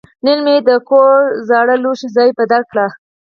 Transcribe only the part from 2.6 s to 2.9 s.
کړ.